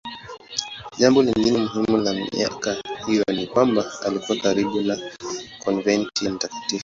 Jambo 0.99 1.21
lingine 1.23 1.57
muhimu 1.59 1.97
la 1.97 2.13
miaka 2.13 2.75
hiyo 3.07 3.23
ni 3.35 3.47
kwamba 3.47 3.85
alikuwa 4.07 4.37
karibu 4.37 4.81
na 4.81 4.97
konventi 5.65 6.25
ya 6.25 6.31
Mt. 6.31 6.49